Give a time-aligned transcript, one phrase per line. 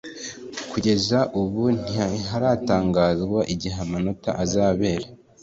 [0.71, 5.07] Kugeza ubu ntiharatangazwa igihe amatora azabera